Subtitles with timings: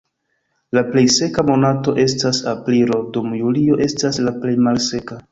[0.77, 5.19] La plej seka monato estas aprilo, dum julio estas la plej malseka.